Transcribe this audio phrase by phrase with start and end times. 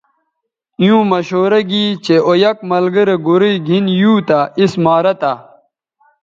[0.81, 5.33] ایووں مشورہ گی چہء او یک ملگرے گورئ گِھن یُو تہ اس مارہ تھہ